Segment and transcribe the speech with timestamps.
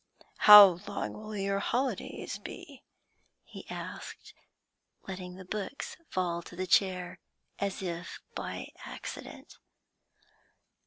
[0.39, 2.81] 'How long will your holidays be?'
[3.43, 4.33] he asked,
[5.07, 7.19] letting the books fall to the chair,
[7.59, 9.59] as if by accident.